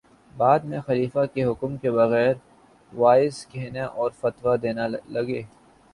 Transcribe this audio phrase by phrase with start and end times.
[0.33, 2.33] بعد میں خلیفہ کے حکم کے بغیر
[2.93, 5.41] وعظ کہنے اور فتویٰ دینے لگے